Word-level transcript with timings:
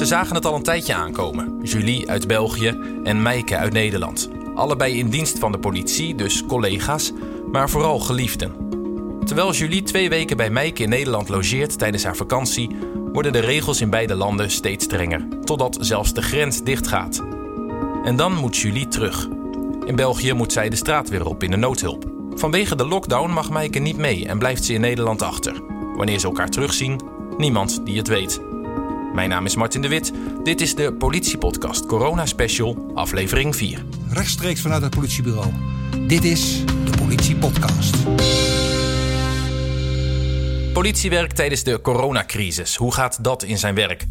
Ze 0.00 0.06
zagen 0.06 0.34
het 0.34 0.46
al 0.46 0.54
een 0.54 0.62
tijdje 0.62 0.94
aankomen. 0.94 1.58
Julie 1.62 2.10
uit 2.10 2.26
België 2.26 2.78
en 3.04 3.22
Meike 3.22 3.56
uit 3.56 3.72
Nederland. 3.72 4.30
Allebei 4.54 4.98
in 4.98 5.08
dienst 5.08 5.38
van 5.38 5.52
de 5.52 5.58
politie, 5.58 6.14
dus 6.14 6.46
collega's, 6.46 7.12
maar 7.52 7.70
vooral 7.70 7.98
geliefden. 7.98 8.52
Terwijl 9.24 9.52
Julie 9.52 9.82
twee 9.82 10.08
weken 10.08 10.36
bij 10.36 10.50
Meike 10.50 10.82
in 10.82 10.88
Nederland 10.88 11.28
logeert 11.28 11.78
tijdens 11.78 12.04
haar 12.04 12.16
vakantie, 12.16 12.76
worden 13.12 13.32
de 13.32 13.38
regels 13.38 13.80
in 13.80 13.90
beide 13.90 14.14
landen 14.14 14.50
steeds 14.50 14.84
strenger, 14.84 15.26
totdat 15.44 15.76
zelfs 15.80 16.14
de 16.14 16.22
grens 16.22 16.62
dichtgaat. 16.62 17.22
En 18.04 18.16
dan 18.16 18.34
moet 18.34 18.56
Julie 18.56 18.88
terug. 18.88 19.28
In 19.84 19.96
België 19.96 20.32
moet 20.32 20.52
zij 20.52 20.68
de 20.68 20.76
straat 20.76 21.08
weer 21.08 21.26
op 21.26 21.42
in 21.42 21.50
de 21.50 21.56
noodhulp. 21.56 22.04
Vanwege 22.34 22.76
de 22.76 22.86
lockdown 22.86 23.30
mag 23.30 23.50
Meike 23.50 23.78
niet 23.78 23.96
mee 23.96 24.26
en 24.26 24.38
blijft 24.38 24.64
ze 24.64 24.72
in 24.72 24.80
Nederland 24.80 25.22
achter. 25.22 25.62
Wanneer 25.96 26.18
ze 26.18 26.26
elkaar 26.26 26.50
terugzien, 26.50 27.00
niemand 27.36 27.80
die 27.84 27.96
het 27.96 28.08
weet. 28.08 28.49
Mijn 29.20 29.32
naam 29.32 29.44
is 29.44 29.56
Martin 29.56 29.82
de 29.82 29.88
Wit. 29.88 30.12
Dit 30.42 30.60
is 30.60 30.74
de 30.74 30.92
Politiepodcast 30.92 31.86
Corona 31.86 32.26
Special, 32.26 32.90
aflevering 32.94 33.56
4. 33.56 33.84
Rechtstreeks 34.08 34.60
vanuit 34.60 34.82
het 34.82 34.94
politiebureau. 34.94 35.52
Dit 36.06 36.24
is 36.24 36.64
de 36.64 36.90
Politiepodcast. 36.98 37.96
Politiewerk 40.72 41.32
tijdens 41.32 41.62
de 41.62 41.80
coronacrisis. 41.80 42.76
Hoe 42.76 42.94
gaat 42.94 43.24
dat 43.24 43.42
in 43.42 43.58
zijn 43.58 43.74
werk? 43.74 44.06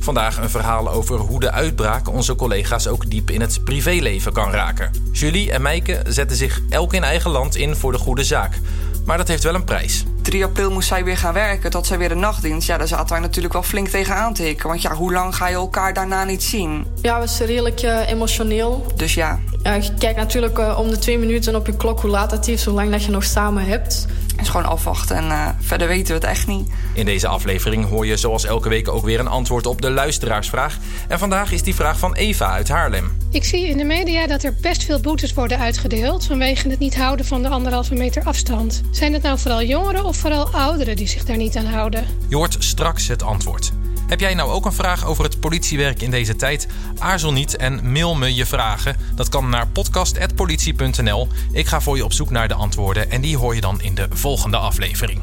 Vandaag 0.00 0.36
een 0.36 0.50
verhaal 0.50 0.90
over 0.90 1.18
hoe 1.18 1.40
de 1.40 1.50
uitbraak 1.50 2.08
onze 2.08 2.34
collega's 2.34 2.86
ook 2.86 3.10
diep 3.10 3.30
in 3.30 3.40
het 3.40 3.64
privéleven 3.64 4.32
kan 4.32 4.50
raken. 4.50 4.90
Julie 5.12 5.52
en 5.52 5.62
Meike 5.62 6.02
zetten 6.06 6.36
zich 6.36 6.60
elk 6.68 6.92
in 6.94 7.04
eigen 7.04 7.30
land 7.30 7.56
in 7.56 7.76
voor 7.76 7.92
de 7.92 7.98
goede 7.98 8.24
zaak. 8.24 8.60
Maar 9.04 9.16
dat 9.16 9.28
heeft 9.28 9.42
wel 9.42 9.54
een 9.54 9.64
prijs. 9.64 10.04
3 10.24 10.44
april 10.44 10.70
moest 10.70 10.88
zij 10.88 11.04
weer 11.04 11.16
gaan 11.16 11.32
werken, 11.32 11.70
tot 11.70 11.86
zij 11.86 11.98
weer 11.98 12.08
de 12.08 12.14
nachtdienst. 12.14 12.66
Ja, 12.66 12.78
daar 12.78 12.88
zaten 12.88 13.08
wij 13.08 13.20
natuurlijk 13.20 13.52
wel 13.52 13.62
flink 13.62 13.88
tegen 13.88 14.14
aan 14.14 14.34
te 14.34 14.42
hikken. 14.42 14.68
Want 14.68 14.82
ja, 14.82 14.94
hoe 14.94 15.12
lang 15.12 15.36
ga 15.36 15.48
je 15.48 15.54
elkaar 15.54 15.94
daarna 15.94 16.24
niet 16.24 16.42
zien? 16.42 16.86
Ja, 17.02 17.18
was 17.18 17.38
redelijk 17.38 17.82
uh, 17.82 18.08
emotioneel. 18.08 18.86
Dus 18.96 19.14
ja. 19.14 19.38
Uh, 19.66 19.80
je 19.80 19.94
kijkt 19.98 20.18
natuurlijk 20.18 20.58
uh, 20.58 20.78
om 20.78 20.90
de 20.90 20.98
twee 20.98 21.18
minuten 21.18 21.56
op 21.56 21.66
je 21.66 21.76
klok 21.76 22.00
hoe 22.00 22.10
laat 22.10 22.30
het 22.30 22.48
is, 22.48 22.62
zolang 22.62 22.90
dat 22.90 23.04
je 23.04 23.10
nog 23.10 23.24
samen 23.24 23.64
hebt. 23.64 24.06
Is 24.44 24.50
gewoon 24.50 24.66
afwachten 24.66 25.16
en 25.16 25.56
verder 25.60 25.88
weten 25.88 26.06
we 26.06 26.12
het 26.12 26.24
echt 26.24 26.46
niet. 26.46 26.70
In 26.94 27.04
deze 27.04 27.26
aflevering 27.26 27.88
hoor 27.88 28.06
je 28.06 28.16
zoals 28.16 28.44
elke 28.44 28.68
week 28.68 28.88
ook 28.88 29.04
weer 29.04 29.20
een 29.20 29.28
antwoord 29.28 29.66
op 29.66 29.82
de 29.82 29.90
luisteraarsvraag. 29.90 30.78
En 31.08 31.18
vandaag 31.18 31.52
is 31.52 31.62
die 31.62 31.74
vraag 31.74 31.98
van 31.98 32.14
Eva 32.14 32.50
uit 32.50 32.68
Haarlem. 32.68 33.12
Ik 33.30 33.44
zie 33.44 33.68
in 33.68 33.76
de 33.76 33.84
media 33.84 34.26
dat 34.26 34.42
er 34.42 34.54
best 34.60 34.84
veel 34.84 35.00
boetes 35.00 35.34
worden 35.34 35.58
uitgedeeld 35.58 36.24
vanwege 36.24 36.68
het 36.68 36.78
niet 36.78 36.96
houden 36.96 37.26
van 37.26 37.42
de 37.42 37.48
anderhalve 37.48 37.94
meter 37.94 38.24
afstand. 38.24 38.82
Zijn 38.90 39.12
het 39.12 39.22
nou 39.22 39.38
vooral 39.38 39.62
jongeren 39.62 40.04
of 40.04 40.16
vooral 40.16 40.48
ouderen 40.48 40.96
die 40.96 41.08
zich 41.08 41.24
daar 41.24 41.36
niet 41.36 41.56
aan 41.56 41.66
houden? 41.66 42.06
Je 42.28 42.36
hoort 42.36 42.56
straks 42.58 43.08
het 43.08 43.22
antwoord. 43.22 43.72
Heb 44.06 44.20
jij 44.20 44.34
nou 44.34 44.50
ook 44.50 44.64
een 44.64 44.72
vraag 44.72 45.06
over 45.06 45.24
het 45.24 45.40
politiewerk 45.40 46.02
in 46.02 46.10
deze 46.10 46.36
tijd? 46.36 46.66
Aarzel 46.98 47.32
niet 47.32 47.56
en 47.56 47.92
mail 47.92 48.14
me 48.14 48.34
je 48.34 48.46
vragen. 48.46 48.96
Dat 49.14 49.28
kan 49.28 49.48
naar 49.48 49.68
podcast.politie.nl. 49.68 51.28
Ik 51.52 51.66
ga 51.66 51.80
voor 51.80 51.96
je 51.96 52.04
op 52.04 52.12
zoek 52.12 52.30
naar 52.30 52.48
de 52.48 52.54
antwoorden 52.54 53.10
en 53.10 53.20
die 53.20 53.36
hoor 53.36 53.54
je 53.54 53.60
dan 53.60 53.80
in 53.82 53.94
de 53.94 54.06
volgende 54.10 54.56
aflevering. 54.56 55.20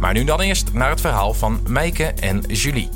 Maar 0.00 0.12
nu 0.12 0.24
dan 0.24 0.40
eerst 0.40 0.72
naar 0.72 0.90
het 0.90 1.00
verhaal 1.00 1.34
van 1.34 1.60
Meike 1.68 2.04
en 2.04 2.40
Julie. 2.40 2.88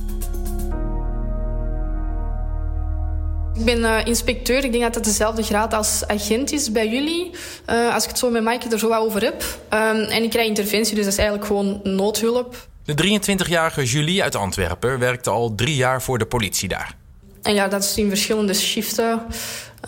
Ik 3.55 3.65
ben 3.65 3.79
uh, 3.79 4.07
inspecteur. 4.07 4.65
Ik 4.65 4.71
denk 4.71 4.85
dat 4.85 4.95
het 4.95 5.05
dezelfde 5.05 5.43
graad 5.43 5.75
als 5.75 6.07
agent 6.07 6.53
is 6.53 6.73
bij 6.73 6.89
jullie. 6.89 7.31
Uh, 7.67 7.95
als 7.95 8.03
ik 8.03 8.09
het 8.09 8.19
zo 8.19 8.31
met 8.31 8.43
Maaike 8.43 8.69
er 8.69 8.79
zo 8.79 8.89
wat 8.89 9.01
over 9.01 9.23
heb. 9.23 9.43
Um, 9.43 10.01
en 10.01 10.23
ik 10.23 10.31
krijg 10.31 10.49
interventie, 10.49 10.95
dus 10.95 11.05
dat 11.05 11.13
is 11.13 11.19
eigenlijk 11.19 11.49
gewoon 11.49 11.81
noodhulp. 11.83 12.69
De 12.95 13.21
23-jarige 13.21 13.85
Julie 13.85 14.23
uit 14.23 14.35
Antwerpen 14.35 14.99
werkte 14.99 15.31
al 15.31 15.55
drie 15.55 15.77
jaar 15.77 16.03
voor 16.03 16.19
de 16.19 16.27
politie 16.27 16.69
daar. 16.69 16.95
En 17.43 17.55
ja, 17.55 17.69
dat 17.69 17.83
is 17.83 17.97
in 17.97 18.09
verschillende 18.09 18.55
shiften. 18.55 19.21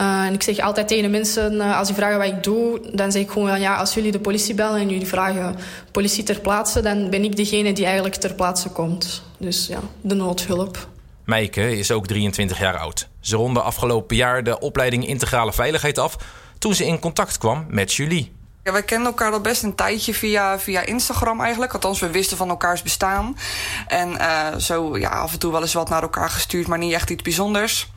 Uh, 0.00 0.24
en 0.24 0.32
ik 0.34 0.42
zeg 0.42 0.58
altijd 0.58 0.88
tegen 0.88 1.02
de 1.02 1.08
mensen, 1.08 1.60
als 1.60 1.86
die 1.86 1.96
vragen 1.96 2.18
wat 2.18 2.26
ik 2.26 2.42
doe... 2.42 2.80
dan 2.92 3.12
zeg 3.12 3.22
ik 3.22 3.30
gewoon, 3.30 3.60
ja, 3.60 3.76
als 3.76 3.94
jullie 3.94 4.12
de 4.12 4.18
politie 4.18 4.54
bellen 4.54 4.80
en 4.80 4.88
jullie 4.88 5.06
vragen 5.06 5.56
politie 5.90 6.22
ter 6.22 6.40
plaatse... 6.40 6.80
dan 6.80 7.10
ben 7.10 7.24
ik 7.24 7.36
degene 7.36 7.72
die 7.72 7.84
eigenlijk 7.84 8.14
ter 8.14 8.34
plaatse 8.34 8.68
komt. 8.68 9.22
Dus 9.38 9.66
ja, 9.66 9.80
de 10.00 10.14
noodhulp. 10.14 10.88
Meike 11.24 11.78
is 11.78 11.90
ook 11.90 12.06
23 12.06 12.58
jaar 12.58 12.76
oud. 12.76 13.08
Ze 13.20 13.36
ronde 13.36 13.60
afgelopen 13.60 14.16
jaar 14.16 14.44
de 14.44 14.58
opleiding 14.58 15.06
Integrale 15.06 15.52
Veiligheid 15.52 15.98
af... 15.98 16.16
toen 16.58 16.74
ze 16.74 16.86
in 16.86 16.98
contact 16.98 17.38
kwam 17.38 17.66
met 17.68 17.92
Julie. 17.92 18.32
Ja, 18.64 18.72
wij 18.72 18.82
kennen 18.82 19.08
elkaar 19.08 19.32
al 19.32 19.40
best 19.40 19.62
een 19.62 19.74
tijdje 19.74 20.14
via, 20.14 20.58
via 20.58 20.80
Instagram 20.80 21.40
eigenlijk. 21.40 21.72
Althans, 21.72 22.00
we 22.00 22.10
wisten 22.10 22.36
van 22.36 22.48
elkaars 22.48 22.82
bestaan. 22.82 23.36
En 23.86 24.10
uh, 24.10 24.56
zo 24.56 24.98
ja, 24.98 25.08
af 25.08 25.32
en 25.32 25.38
toe 25.38 25.52
wel 25.52 25.60
eens 25.60 25.74
wat 25.74 25.88
naar 25.88 26.02
elkaar 26.02 26.30
gestuurd, 26.30 26.66
maar 26.66 26.78
niet 26.78 26.92
echt 26.92 27.10
iets 27.10 27.22
bijzonders. 27.22 27.90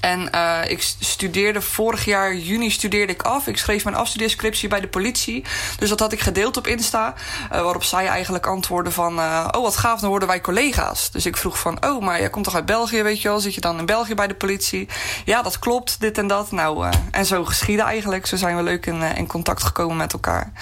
En 0.00 0.28
uh, 0.34 0.58
ik 0.66 0.82
studeerde 0.98 1.60
vorig 1.60 2.04
jaar 2.04 2.34
juni 2.34 2.70
studeerde 2.70 3.12
ik 3.12 3.22
af. 3.22 3.46
Ik 3.46 3.58
schreef 3.58 3.84
mijn 3.84 3.96
afstudeerscriptie 3.96 4.68
bij 4.68 4.80
de 4.80 4.88
politie. 4.88 5.44
Dus 5.78 5.88
dat 5.88 6.00
had 6.00 6.12
ik 6.12 6.20
gedeeld 6.20 6.56
op 6.56 6.66
Insta. 6.66 7.14
Uh, 7.52 7.62
waarop 7.62 7.84
zij 7.84 8.06
eigenlijk 8.06 8.46
antwoordde 8.46 8.90
van... 8.90 9.18
Uh, 9.18 9.48
oh, 9.50 9.62
wat 9.62 9.76
gaaf, 9.76 10.00
dan 10.00 10.08
worden 10.08 10.28
wij 10.28 10.40
collega's. 10.40 11.10
Dus 11.10 11.26
ik 11.26 11.36
vroeg 11.36 11.58
van... 11.58 11.84
oh, 11.84 12.02
maar 12.02 12.18
jij 12.20 12.30
komt 12.30 12.44
toch 12.44 12.54
uit 12.54 12.66
België, 12.66 13.02
weet 13.02 13.22
je 13.22 13.28
wel? 13.28 13.40
Zit 13.40 13.54
je 13.54 13.60
dan 13.60 13.78
in 13.78 13.86
België 13.86 14.14
bij 14.14 14.26
de 14.26 14.34
politie? 14.34 14.88
Ja, 15.24 15.42
dat 15.42 15.58
klopt, 15.58 16.00
dit 16.00 16.18
en 16.18 16.26
dat. 16.26 16.50
Nou, 16.50 16.90
en 17.10 17.26
zo 17.26 17.44
geschieden 17.44 17.84
eigenlijk. 17.84 18.26
Zo 18.26 18.36
zijn 18.36 18.56
we 18.56 18.62
leuk 18.62 18.86
in, 18.86 19.02
in 19.02 19.26
contact 19.26 19.62
gekomen 19.62 19.96
met 19.96 20.12
elkaar. 20.12 20.52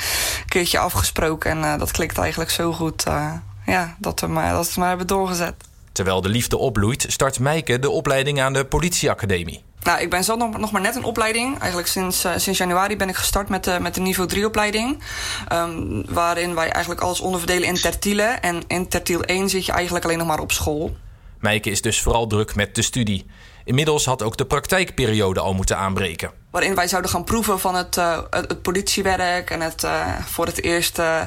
Een 0.40 0.48
keertje 0.48 0.78
afgesproken 0.78 1.64
en 1.64 1.78
dat 1.78 1.90
klikt 1.90 2.18
eigenlijk 2.18 2.50
zo 2.50 2.72
goed... 2.72 3.04
ja, 3.66 3.96
dat 3.98 4.20
we, 4.20 4.26
maar, 4.26 4.52
dat 4.52 4.74
we 4.74 4.80
maar 4.80 4.88
hebben 4.88 5.06
doorgezet. 5.06 5.54
Terwijl 5.92 6.20
de 6.20 6.28
liefde 6.28 6.56
opbloeit, 6.56 7.06
start 7.08 7.38
Meike 7.38 7.78
de 7.78 7.90
opleiding 7.90 8.40
aan 8.40 8.52
de 8.52 8.64
politieacademie. 8.64 9.62
Nou, 9.82 10.00
ik 10.00 10.10
ben 10.10 10.24
zelf 10.24 10.38
nog, 10.38 10.58
nog 10.58 10.72
maar 10.72 10.80
net 10.80 10.96
een 10.96 11.04
opleiding. 11.04 11.58
Eigenlijk 11.58 11.88
sinds, 11.88 12.24
uh, 12.24 12.32
sinds 12.36 12.58
januari 12.58 12.96
ben 12.96 13.08
ik 13.08 13.16
gestart 13.16 13.48
met, 13.48 13.66
uh, 13.66 13.78
met 13.78 13.94
de 13.94 14.00
niveau 14.00 14.28
3 14.28 14.46
opleiding. 14.46 15.02
Um, 15.52 16.04
waarin 16.08 16.54
wij 16.54 16.70
eigenlijk 16.70 17.00
alles 17.04 17.20
onderverdelen 17.20 17.68
in 17.68 17.74
tertielen. 17.74 18.42
En 18.42 18.62
in 18.66 18.88
tertiel 18.88 19.22
1 19.22 19.48
zit 19.48 19.66
je 19.66 19.72
eigenlijk 19.72 20.04
alleen 20.04 20.18
nog 20.18 20.26
maar 20.26 20.40
op 20.40 20.52
school. 20.52 20.96
Meike 21.38 21.70
is 21.70 21.82
dus 21.82 22.00
vooral 22.00 22.26
druk 22.26 22.54
met 22.54 22.74
de 22.74 22.82
studie. 22.82 23.26
Inmiddels 23.64 24.04
had 24.04 24.22
ook 24.22 24.36
de 24.36 24.46
praktijkperiode 24.46 25.40
al 25.40 25.54
moeten 25.54 25.76
aanbreken. 25.76 26.30
Waarin 26.50 26.74
wij 26.74 26.88
zouden 26.88 27.10
gaan 27.10 27.24
proeven 27.24 27.60
van 27.60 27.74
het, 27.74 27.96
uh, 27.96 28.18
het, 28.30 28.48
het 28.48 28.62
politiewerk 28.62 29.50
en 29.50 29.60
het 29.60 29.86
voor 30.26 30.46
het 30.46 30.62
eerst 30.62 30.98
uh, 30.98 31.20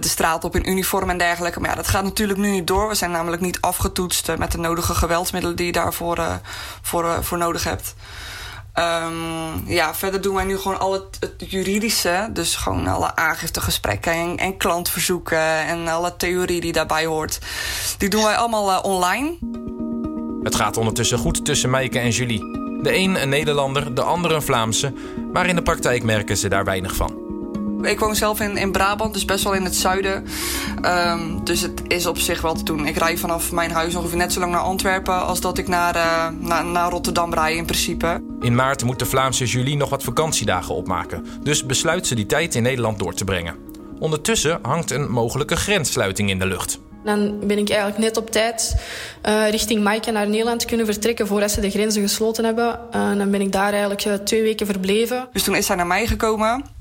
de 0.00 0.08
straat 0.08 0.44
op 0.44 0.56
in 0.56 0.68
uniform 0.68 1.10
en 1.10 1.18
dergelijke. 1.18 1.60
Maar 1.60 1.70
ja, 1.70 1.76
dat 1.76 1.88
gaat 1.88 2.04
natuurlijk 2.04 2.38
nu 2.38 2.50
niet 2.50 2.66
door. 2.66 2.88
We 2.88 2.94
zijn 2.94 3.10
namelijk 3.10 3.42
niet 3.42 3.60
afgetoetst 3.60 4.36
met 4.38 4.52
de 4.52 4.58
nodige 4.58 4.94
geweldsmiddelen 4.94 5.56
die 5.56 5.66
je 5.66 5.72
daarvoor 5.72 6.18
uh, 6.18 6.34
voor, 6.82 7.24
voor 7.24 7.38
nodig 7.38 7.64
hebt. 7.64 7.94
Um, 8.78 9.66
ja, 9.66 9.94
verder 9.94 10.20
doen 10.20 10.34
wij 10.34 10.44
nu 10.44 10.58
gewoon 10.58 10.78
al 10.78 10.92
het, 10.92 11.16
het, 11.20 11.50
juridische. 11.50 12.28
Dus 12.32 12.56
gewoon 12.56 12.86
alle 12.86 13.16
aangiftegesprekken 13.16 14.12
en, 14.12 14.36
en 14.36 14.56
klantverzoeken 14.56 15.66
en 15.66 15.88
alle 15.88 16.16
theorie 16.16 16.60
die 16.60 16.72
daarbij 16.72 17.06
hoort. 17.06 17.38
Die 17.98 18.08
doen 18.08 18.22
wij 18.22 18.36
allemaal 18.36 18.80
online. 18.80 19.36
Het 20.42 20.54
gaat 20.54 20.76
ondertussen 20.76 21.18
goed 21.18 21.44
tussen 21.44 21.70
Meike 21.70 21.98
en 21.98 22.10
Julie. 22.10 22.40
De 22.82 22.94
een 22.94 23.22
een 23.22 23.28
Nederlander, 23.28 23.94
de 23.94 24.02
ander 24.02 24.32
een 24.32 24.42
Vlaamse. 24.42 24.92
Maar 25.32 25.46
in 25.46 25.56
de 25.56 25.62
praktijk 25.62 26.02
merken 26.02 26.36
ze 26.36 26.48
daar 26.48 26.64
weinig 26.64 26.94
van. 26.94 27.27
Ik 27.82 28.00
woon 28.00 28.16
zelf 28.16 28.40
in, 28.40 28.56
in 28.56 28.72
Brabant, 28.72 29.14
dus 29.14 29.24
best 29.24 29.44
wel 29.44 29.54
in 29.54 29.64
het 29.64 29.76
zuiden. 29.76 30.24
Um, 30.84 31.44
dus 31.44 31.60
het 31.60 31.82
is 31.86 32.06
op 32.06 32.18
zich 32.18 32.40
wel 32.40 32.54
te 32.54 32.62
doen. 32.62 32.86
Ik 32.86 32.96
rij 32.96 33.16
vanaf 33.16 33.52
mijn 33.52 33.70
huis 33.70 33.94
ongeveer 33.94 34.16
net 34.16 34.32
zo 34.32 34.40
lang 34.40 34.52
naar 34.52 34.60
Antwerpen... 34.60 35.26
als 35.26 35.40
dat 35.40 35.58
ik 35.58 35.68
naar, 35.68 35.96
uh, 35.96 36.28
naar, 36.40 36.64
naar 36.64 36.90
Rotterdam 36.90 37.34
rij 37.34 37.56
in 37.56 37.64
principe. 37.64 38.22
In 38.40 38.54
maart 38.54 38.84
moet 38.84 38.98
de 38.98 39.06
Vlaamse 39.06 39.44
Julie 39.44 39.76
nog 39.76 39.88
wat 39.88 40.02
vakantiedagen 40.02 40.74
opmaken. 40.74 41.26
Dus 41.42 41.66
besluit 41.66 42.06
ze 42.06 42.14
die 42.14 42.26
tijd 42.26 42.54
in 42.54 42.62
Nederland 42.62 42.98
door 42.98 43.14
te 43.14 43.24
brengen. 43.24 43.56
Ondertussen 43.98 44.58
hangt 44.62 44.90
een 44.90 45.10
mogelijke 45.10 45.56
grenssluiting 45.56 46.30
in 46.30 46.38
de 46.38 46.46
lucht. 46.46 46.78
Dan 47.04 47.38
ben 47.46 47.58
ik 47.58 47.68
eigenlijk 47.68 47.98
net 47.98 48.16
op 48.16 48.30
tijd 48.30 48.76
uh, 49.26 49.50
richting 49.50 49.82
Maaike 49.82 50.10
naar 50.10 50.28
Nederland 50.28 50.64
kunnen 50.64 50.86
vertrekken 50.86 51.26
voordat 51.26 51.50
ze 51.50 51.60
de 51.60 51.70
grenzen 51.70 52.02
gesloten 52.02 52.44
hebben. 52.44 52.80
Uh, 52.94 53.16
dan 53.16 53.30
ben 53.30 53.40
ik 53.40 53.52
daar 53.52 53.70
eigenlijk 53.70 54.04
uh, 54.04 54.14
twee 54.14 54.42
weken 54.42 54.66
verbleven. 54.66 55.28
Dus 55.32 55.42
toen 55.42 55.56
is 55.56 55.68
hij 55.68 55.76
naar 55.76 55.86
mij 55.86 56.06
gekomen. 56.06 56.76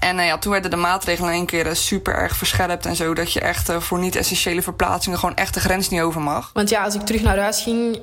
En 0.00 0.18
uh, 0.18 0.26
ja, 0.26 0.38
toen 0.38 0.52
werden 0.52 0.70
de 0.70 0.76
maatregelen 0.76 1.30
in 1.30 1.36
één 1.36 1.46
keer 1.46 1.66
uh, 1.66 1.72
super 1.72 2.14
erg 2.14 2.36
verscherpt 2.36 2.86
en 2.86 2.96
zo. 2.96 3.14
Dat 3.14 3.32
je 3.32 3.40
echt 3.40 3.70
uh, 3.70 3.80
voor 3.80 3.98
niet-essentiële 3.98 4.62
verplaatsingen 4.62 5.18
gewoon 5.18 5.36
echt 5.36 5.54
de 5.54 5.60
grens 5.60 5.88
niet 5.88 6.00
over 6.00 6.20
mag. 6.20 6.50
Want 6.52 6.68
ja, 6.68 6.84
als 6.84 6.94
ik 6.94 7.00
terug 7.00 7.22
naar 7.22 7.38
huis 7.38 7.62
ging 7.62 8.00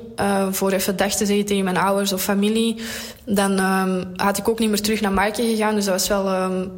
voor 0.51 0.71
even 0.71 0.97
dag 0.97 1.13
te 1.13 1.25
zeggen 1.25 1.45
tegen 1.45 1.63
mijn 1.63 1.77
ouders 1.77 2.13
of 2.13 2.21
familie... 2.21 2.81
dan 3.25 3.59
um, 3.59 4.11
had 4.15 4.37
ik 4.37 4.47
ook 4.47 4.59
niet 4.59 4.69
meer 4.69 4.81
terug 4.81 5.01
naar 5.01 5.11
Maaike 5.11 5.41
gegaan. 5.41 5.75
Dus 5.75 5.85
dat 5.85 5.93
was 5.93 6.07
wel 6.07 6.43
um, 6.43 6.71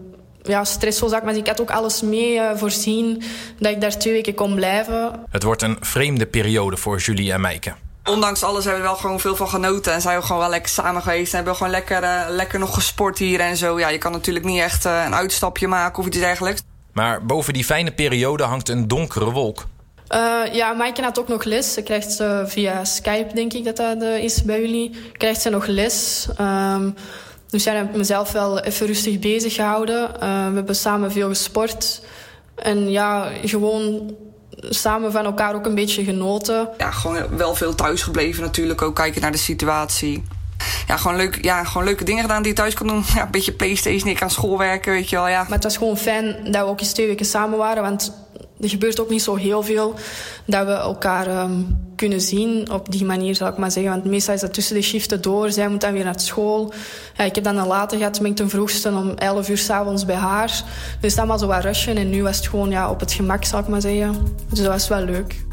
ja, 0.44 0.63
stressvol 0.63 1.10
zaak. 1.10 1.24
Maar 1.24 1.36
ik 1.36 1.48
had 1.48 1.62
ook 1.62 1.72
alles 1.72 2.01
mee 2.01 2.42
voorzien 2.56 3.24
dat 3.60 3.72
ik 3.72 3.81
daar 3.81 3.98
twee 3.98 4.13
weken 4.13 4.33
kon 4.33 4.56
blijven. 4.56 5.12
Het 5.30 5.44
wordt 5.44 5.62
een 5.62 5.77
vreemde 5.80 6.25
periode 6.25 6.77
voor 6.77 7.00
Julie 7.00 7.33
en 7.33 7.42
Maaike 7.42 7.74
ondanks 8.04 8.44
alles 8.44 8.63
hebben 8.63 8.81
we 8.81 8.88
wel 8.88 8.98
gewoon 8.98 9.19
veel 9.19 9.36
van 9.36 9.48
genoten. 9.48 9.94
En 9.94 10.01
zijn 10.01 10.18
we 10.19 10.25
gewoon 10.25 10.42
wel 10.42 10.50
lekker 10.50 10.69
samen 10.69 11.01
geweest. 11.01 11.30
En 11.30 11.36
hebben 11.36 11.54
we 11.54 11.57
gewoon 11.60 11.74
lekker, 11.74 12.04
uh, 12.04 12.24
lekker 12.30 12.60
nog 12.60 12.74
gesport 12.74 13.18
hier 13.18 13.40
en 13.40 13.57
zo. 13.57 13.80
Ja, 13.80 13.90
je 13.90 13.98
kan 13.98 14.12
natuurlijk 14.12 14.46
niet 14.46 14.62
echt 14.62 14.86
uh, 14.86 15.04
een 15.06 15.16
uitstapje 15.16 15.68
maken 15.68 16.00
of 16.00 16.07
iets 16.07 16.18
dergelijks. 16.18 16.62
Maar 16.94 17.25
boven 17.25 17.54
die 17.54 17.63
fijne 17.63 17.92
periode 17.92 18.44
hangt 18.44 18.69
een 18.69 18.88
donkere 18.88 19.31
wolk. 19.31 19.66
Uh, 20.16 20.54
ja, 20.54 20.74
Maaike 20.74 21.01
had 21.01 21.19
ook 21.19 21.28
nog 21.28 21.44
les. 21.44 21.74
Ze 21.74 21.81
krijgt 21.81 22.19
uh, 22.19 22.46
via 22.46 22.86
Skype, 22.86 23.34
denk 23.34 23.54
ik 23.54 23.63
dat 23.63 23.78
dat 23.78 24.01
uh, 24.01 24.24
is 24.24 24.44
bij 24.44 24.62
jullie. 24.62 24.92
Krijgt 25.12 25.42
ze 25.42 25.50
nog 25.50 25.66
les. 25.66 26.28
Um, 26.42 26.96
dus 27.50 27.63
ja, 27.63 27.72
ik 27.72 27.78
heb 27.78 27.96
mezelf 27.96 28.31
wel 28.31 28.60
even 28.60 28.88
rustig 28.88 29.19
bezig 29.19 29.54
gehouden. 29.54 30.12
we 30.19 30.56
hebben 30.56 30.75
samen 30.75 31.12
veel 31.12 31.28
gesport. 31.28 32.01
En 32.56 32.90
ja, 32.90 33.31
gewoon 33.44 34.16
samen 34.60 35.12
van 35.12 35.26
elkaar 35.26 35.56
ook 35.56 35.66
een 35.66 35.76
beetje 35.76 36.04
genoten. 36.04 36.70
Ja, 36.78 36.92
gewoon 36.92 37.38
wel 37.38 37.56
veel 37.56 37.76
thuis 37.76 38.02
gebleven 38.02 38.44
natuurlijk. 38.44 38.82
Ook 38.82 38.96
kijken 38.96 39.22
naar 39.22 39.32
de 39.32 39.38
situatie. 39.38 40.24
Ja, 40.88 40.98
gewoon, 40.98 41.18
leuk, 41.18 41.44
ja, 41.44 41.64
gewoon 41.64 41.84
leuke 41.84 42.04
dingen 42.04 42.22
gedaan 42.22 42.42
die 42.42 42.52
je 42.52 42.58
thuis 42.58 42.74
kon 42.74 42.88
doen. 42.88 43.04
Ja, 43.16 43.22
een 43.22 43.32
beetje 43.32 43.52
Playstation, 43.52 44.10
ik 44.10 44.22
aan 44.22 44.30
school 44.30 44.58
werken, 44.58 44.92
weet 44.92 45.10
je 45.10 45.16
wel. 45.16 45.28
Ja. 45.28 45.42
Maar 45.44 45.52
het 45.52 45.64
was 45.64 45.78
gewoon 45.78 45.98
fijn 45.98 46.38
dat 46.44 46.64
we 46.64 46.70
ook 46.70 46.80
eens 46.80 46.94
twee 46.94 47.08
weken 47.08 47.26
samen 47.26 47.58
waren. 47.58 47.84
Want 47.84 48.14
er 48.62 48.70
gebeurt 48.70 49.00
ook 49.00 49.10
niet 49.10 49.22
zo 49.22 49.36
heel 49.36 49.64
veel 49.64 49.96
dat 50.46 50.66
we 50.66 50.72
elkaar 50.72 51.44
um, 51.44 51.88
kunnen 52.00 52.22
zien 52.22 52.72
op 52.72 52.92
die 52.92 53.06
manier, 53.06 53.36
zou 53.36 53.51
ik 53.51 53.57
maar 53.57 53.72
zeggen. 53.72 53.92
Want 53.92 54.06
meestal 54.06 54.34
is 54.34 54.42
dat 54.42 54.54
tussen 54.54 54.75
de 54.75 54.81
shiften 54.81 55.22
door. 55.22 55.51
Zij 55.51 55.68
moet 55.69 55.81
dan 55.81 55.94
weer 55.94 56.04
naar 56.04 56.19
school. 56.19 56.74
Ik 57.18 57.36
heb 57.36 57.44
dan 57.44 57.57
een 57.57 57.68
later 57.68 57.98
gehad, 57.98 58.19
ben 58.19 58.30
ik 58.30 58.36
ten 58.36 58.50
vroegste 58.50 58.90
om 58.90 59.10
11 59.10 59.50
uur 59.50 59.57
s'avonds 59.57 60.06
bij 60.06 60.16
haar. 60.16 60.63
Dus 61.01 61.16
dat 61.16 61.28
was 61.28 61.40
zo 61.40 61.48
wat 61.48 61.63
rushen. 61.63 61.98
En 61.98 62.10
nu 62.10 62.24
was 62.24 62.38
het 62.38 62.48
gewoon 62.48 62.69
ja, 62.69 62.90
op 62.90 63.00
het 63.00 63.13
gemak, 63.13 63.46
zou 63.46 63.63
ik 63.63 63.69
maar 63.69 63.81
zeggen. 63.81 64.16
Dus 64.50 64.60
dat 64.60 64.68
was 64.68 64.88
wel 64.88 65.04
leuk. 65.04 65.46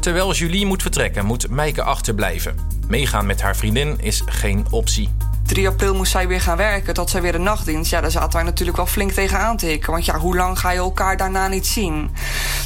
Terwijl 0.00 0.32
Julie 0.32 0.66
moet 0.66 0.82
vertrekken, 0.82 1.24
moet 1.24 1.50
Meike 1.50 1.82
achterblijven. 1.82 2.54
Meegaan 2.88 3.26
met 3.26 3.42
haar 3.42 3.56
vriendin 3.56 3.98
is 4.00 4.22
geen 4.26 4.66
optie. 4.70 5.10
3 5.46 5.68
april 5.68 5.94
moest 5.94 6.12
zij 6.12 6.28
weer 6.28 6.40
gaan 6.40 6.56
werken, 6.56 6.94
dat 6.94 7.10
zij 7.10 7.22
weer 7.22 7.32
de 7.32 7.38
nachtdienst. 7.38 7.90
Ja, 7.90 8.00
daar 8.00 8.10
zaten 8.10 8.32
wij 8.32 8.42
natuurlijk 8.42 8.76
wel 8.76 8.86
flink 8.86 9.12
tegen 9.12 9.38
aan 9.38 9.56
te. 9.56 9.78
Want 9.86 10.04
ja, 10.04 10.18
hoe 10.18 10.36
lang 10.36 10.58
ga 10.58 10.70
je 10.70 10.78
elkaar 10.78 11.16
daarna 11.16 11.48
niet 11.48 11.66
zien? 11.66 12.10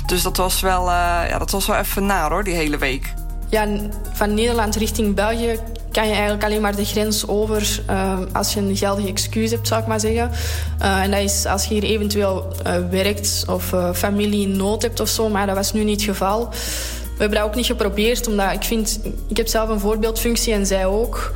Dus 0.07 0.23
dat 0.23 0.37
was 0.37 0.61
wel, 0.61 0.81
uh, 0.83 1.23
ja, 1.29 1.39
dat 1.39 1.51
was 1.51 1.67
wel 1.67 1.77
even 1.77 2.07
naar 2.07 2.31
hoor, 2.31 2.45
die 2.45 2.55
hele 2.55 2.79
week. 2.79 3.13
Ja, 3.49 3.67
van 4.13 4.35
Nederland 4.35 4.77
richting 4.77 5.15
België 5.15 5.59
kan 5.93 6.07
je 6.07 6.13
eigenlijk 6.13 6.45
alleen 6.45 6.61
maar 6.61 6.77
de 6.77 6.85
grens 6.85 7.29
over 7.29 7.83
uh, 7.91 8.19
als 8.33 8.55
je 8.55 8.61
een 8.61 8.77
geldige 8.77 9.09
excuus 9.09 9.51
hebt, 9.51 9.69
zou 9.69 9.81
ik 9.81 9.87
maar 9.87 10.01
zeggen. 10.01 10.31
Uh, 10.83 11.03
en 11.03 11.11
dat 11.11 11.21
is 11.21 11.47
als 11.47 11.65
je 11.65 11.75
hier 11.75 11.83
eventueel 11.83 12.57
werkt 12.91 13.45
of 13.49 13.75
familie 13.95 14.49
in 14.49 14.57
nood 14.57 14.83
hebt 14.83 15.01
of 15.01 15.09
zo, 15.09 15.29
maar 15.29 15.47
dat 15.47 15.57
was 15.57 15.73
nu 15.73 15.85
niet 15.85 16.01
het 16.01 16.11
geval. 16.11 16.49
We 16.49 17.27
hebben 17.27 17.39
dat 17.39 17.49
ook 17.49 17.55
niet 17.55 17.67
geprobeerd, 17.67 18.29
omdat 18.29 18.53
ik 18.53 18.63
vind, 18.63 19.01
ik 19.29 19.37
heb 19.37 19.49
zelf 19.49 19.69
een 19.69 19.81
voorbeeldfunctie 19.81 20.53
en 20.53 20.67
zij 20.67 20.87
ook. 20.87 21.33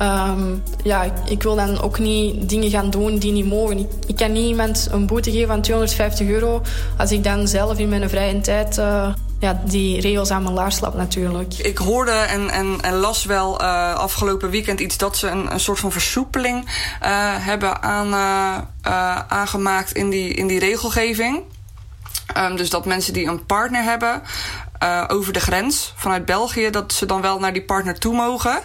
Um, 0.00 0.62
ja, 0.82 1.12
ik, 1.26 1.42
wil 1.42 1.54
dan 1.54 1.80
ook 1.80 1.98
niet 1.98 2.48
dingen 2.48 2.70
gaan 2.70 2.90
doen 2.90 3.18
die 3.18 3.32
niet 3.32 3.46
mogen. 3.46 3.78
Ik, 4.06 4.16
kan 4.16 4.32
niet 4.32 4.46
iemand 4.46 4.88
een 4.90 5.06
boete 5.06 5.30
geven 5.30 5.48
van 5.48 5.62
250 5.62 6.28
euro 6.28 6.62
als 6.96 7.12
ik 7.12 7.24
dan 7.24 7.48
zelf 7.48 7.78
in 7.78 7.88
mijn 7.88 8.08
vrije 8.08 8.40
tijd 8.40 8.78
uh, 8.78 9.14
ja, 9.38 9.60
die 9.64 10.00
regels 10.00 10.30
aan 10.30 10.42
mijn 10.42 10.54
laars 10.54 10.76
slap 10.76 10.94
natuurlijk. 10.94 11.54
Ik 11.54 11.78
hoorde 11.78 12.10
en, 12.10 12.50
en, 12.50 12.78
en 12.80 12.94
las 12.94 13.24
wel 13.24 13.60
uh, 13.60 13.94
afgelopen 13.94 14.50
weekend 14.50 14.80
iets 14.80 14.96
dat 14.96 15.16
ze 15.16 15.28
een, 15.28 15.52
een 15.52 15.60
soort 15.60 15.78
van 15.78 15.92
versoepeling 15.92 16.64
uh, 16.64 16.68
hebben 17.38 17.82
aan, 17.82 18.14
aangemaakt 19.28 19.92
in 19.92 20.10
die, 20.10 20.34
in 20.34 20.46
die 20.46 20.58
regelgeving. 20.58 21.42
Um, 22.36 22.56
dus 22.56 22.70
dat 22.70 22.86
mensen 22.86 23.12
die 23.12 23.26
een 23.26 23.46
partner 23.46 23.82
hebben, 23.82 24.22
uh, 24.82 25.04
over 25.08 25.32
de 25.32 25.40
grens 25.40 25.92
vanuit 25.96 26.24
België, 26.24 26.70
dat 26.70 26.92
ze 26.92 27.06
dan 27.06 27.20
wel 27.20 27.38
naar 27.38 27.52
die 27.52 27.64
partner 27.64 27.98
toe 27.98 28.14
mogen. 28.14 28.60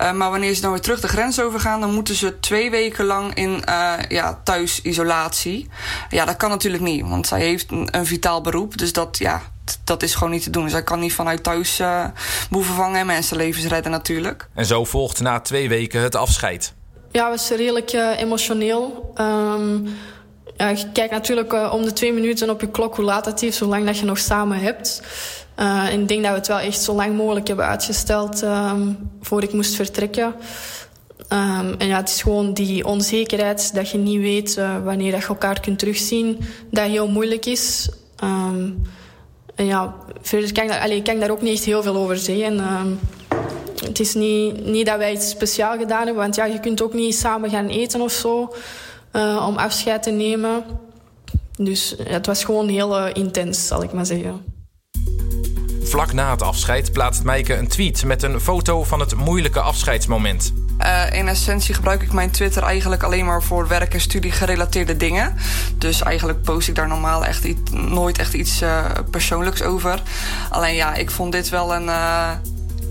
Uh, 0.00 0.12
maar 0.12 0.30
wanneer 0.30 0.54
ze 0.54 0.60
dan 0.60 0.70
weer 0.70 0.80
terug 0.80 1.00
de 1.00 1.08
grens 1.08 1.40
overgaan, 1.40 1.80
dan 1.80 1.94
moeten 1.94 2.14
ze 2.14 2.40
twee 2.40 2.70
weken 2.70 3.04
lang 3.04 3.34
in 3.34 3.62
uh, 3.68 3.92
ja, 4.08 4.40
thuisisolatie. 4.44 5.68
Ja, 6.08 6.24
dat 6.24 6.36
kan 6.36 6.50
natuurlijk 6.50 6.82
niet, 6.82 7.08
want 7.08 7.26
zij 7.26 7.40
heeft 7.40 7.70
een, 7.70 7.88
een 7.90 8.06
vitaal 8.06 8.40
beroep. 8.40 8.78
Dus 8.78 8.92
dat, 8.92 9.18
ja, 9.18 9.42
dat 9.84 10.02
is 10.02 10.14
gewoon 10.14 10.32
niet 10.32 10.42
te 10.42 10.50
doen. 10.50 10.70
Zij 10.70 10.82
kan 10.82 11.00
niet 11.00 11.14
vanuit 11.14 11.42
thuis 11.42 11.80
uh, 11.80 12.04
boeven 12.50 12.74
vangen 12.74 13.00
en 13.00 13.06
mensenlevens 13.06 13.66
redden 13.66 13.92
natuurlijk. 13.92 14.48
En 14.54 14.66
zo 14.66 14.84
volgt 14.84 15.20
na 15.20 15.40
twee 15.40 15.68
weken 15.68 16.00
het 16.00 16.14
afscheid. 16.14 16.72
Ja, 17.10 17.30
het 17.30 17.40
was 17.40 17.58
redelijk 17.58 17.92
uh, 17.92 18.20
emotioneel. 18.20 19.12
Um, 19.20 19.88
ja, 20.56 20.68
je 20.68 20.92
kijkt 20.92 21.12
natuurlijk 21.12 21.52
uh, 21.52 21.72
om 21.72 21.84
de 21.84 21.92
twee 21.92 22.12
minuten 22.12 22.50
op 22.50 22.60
je 22.60 22.70
klok 22.70 22.96
hoe 22.96 23.04
laat 23.04 23.24
het 23.24 23.42
is, 23.42 23.56
zolang 23.56 23.86
dat 23.86 23.98
je 23.98 24.04
nog 24.04 24.18
samen 24.18 24.58
hebt. 24.58 25.02
En 25.54 26.00
ik 26.00 26.08
denk 26.08 26.22
dat 26.22 26.30
we 26.30 26.38
het 26.38 26.46
wel 26.46 26.58
echt 26.58 26.82
zo 26.82 26.94
lang 26.94 27.16
mogelijk 27.16 27.46
hebben 27.46 27.66
uitgesteld 27.66 28.42
um, 28.42 29.10
voor 29.20 29.42
ik 29.42 29.52
moest 29.52 29.74
vertrekken. 29.74 30.34
Um, 31.28 31.74
en 31.78 31.86
ja, 31.86 31.96
het 31.96 32.08
is 32.08 32.22
gewoon 32.22 32.52
die 32.52 32.84
onzekerheid 32.84 33.74
dat 33.74 33.90
je 33.90 33.98
niet 33.98 34.20
weet 34.20 34.56
uh, 34.56 34.84
wanneer 34.84 35.12
dat 35.12 35.20
je 35.20 35.26
elkaar 35.26 35.60
kunt 35.60 35.78
terugzien, 35.78 36.38
dat 36.70 36.86
heel 36.86 37.08
moeilijk 37.08 37.46
is. 37.46 37.88
Um, 38.24 38.82
en 39.54 39.66
ja, 39.66 39.94
verder 40.20 40.52
kan 40.52 40.64
ik, 40.64 40.70
daar, 40.70 41.02
kan 41.02 41.18
daar 41.18 41.30
ook 41.30 41.42
niet 41.42 41.52
echt 41.54 41.64
heel 41.64 41.82
veel 41.82 41.96
over 41.96 42.16
zeggen. 42.16 42.58
Um, 42.58 42.98
het 43.84 44.00
is 44.00 44.14
niet, 44.14 44.66
niet 44.66 44.86
dat 44.86 44.98
wij 44.98 45.12
iets 45.12 45.28
speciaal 45.28 45.78
gedaan 45.78 46.04
hebben, 46.04 46.22
want 46.22 46.34
ja, 46.34 46.44
je 46.44 46.60
kunt 46.60 46.82
ook 46.82 46.94
niet 46.94 47.14
samen 47.14 47.50
gaan 47.50 47.68
eten 47.68 48.00
of 48.00 48.12
zo 48.12 48.54
uh, 49.12 49.46
om 49.48 49.56
afscheid 49.56 50.02
te 50.02 50.10
nemen. 50.10 50.64
Dus 51.56 51.94
het 52.02 52.26
was 52.26 52.44
gewoon 52.44 52.68
heel 52.68 53.06
intens, 53.06 53.66
zal 53.66 53.82
ik 53.82 53.92
maar 53.92 54.06
zeggen. 54.06 54.51
Vlak 55.92 56.12
na 56.12 56.30
het 56.30 56.42
afscheid 56.42 56.92
plaatst 56.92 57.22
Meike 57.22 57.56
een 57.56 57.68
tweet 57.68 58.04
met 58.04 58.22
een 58.22 58.40
foto 58.40 58.84
van 58.84 59.00
het 59.00 59.14
moeilijke 59.14 59.60
afscheidsmoment. 59.60 60.52
Uh, 60.80 61.12
in 61.12 61.28
essentie 61.28 61.74
gebruik 61.74 62.02
ik 62.02 62.12
mijn 62.12 62.30
Twitter 62.30 62.62
eigenlijk 62.62 63.02
alleen 63.02 63.24
maar 63.24 63.42
voor 63.42 63.68
werk- 63.68 63.94
en 63.94 64.00
studie 64.00 64.32
gerelateerde 64.32 64.96
dingen. 64.96 65.36
Dus 65.78 66.02
eigenlijk 66.02 66.42
post 66.42 66.68
ik 66.68 66.74
daar 66.74 66.88
normaal 66.88 67.24
echt 67.24 67.72
nooit 67.72 68.18
echt 68.18 68.34
iets 68.34 68.62
uh, 68.62 68.84
persoonlijks 69.10 69.62
over. 69.62 70.02
Alleen 70.50 70.74
ja, 70.74 70.94
ik 70.94 71.10
vond 71.10 71.32
dit 71.32 71.48
wel 71.48 71.74
een. 71.74 71.84
Uh, 71.84 72.30